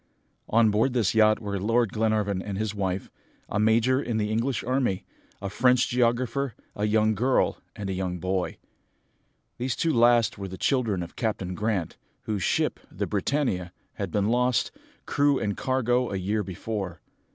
On 0.49 0.71
board 0.71 0.93
this 0.93 1.13
yacht 1.13 1.39
were 1.39 1.59
Lord 1.59 1.93
Glenarvan 1.93 2.41
and 2.41 2.57
his 2.57 2.73
wife, 2.73 3.11
a 3.47 3.59
major 3.59 4.01
in 4.01 4.17
the 4.17 4.31
English 4.31 4.63
army, 4.63 5.05
a 5.39 5.47
French 5.47 5.87
geographer, 5.89 6.55
a 6.75 6.85
young 6.85 7.13
girl, 7.13 7.59
and 7.75 7.87
a 7.87 7.93
young 7.93 8.17
boy. 8.17 8.57
These 9.59 9.75
two 9.75 9.93
last 9.93 10.39
were 10.39 10.47
the 10.47 10.57
children 10.57 11.03
of 11.03 11.15
Captain 11.15 11.53
Grant, 11.53 11.97
whose 12.23 12.41
ship, 12.41 12.79
the 12.91 13.05
Britannia, 13.05 13.71
had 13.93 14.09
been 14.09 14.29
lost, 14.29 14.71
crew 15.05 15.37
and 15.37 15.55
cargo, 15.55 16.09
a 16.09 16.17
year 16.17 16.41
before. 16.43 16.99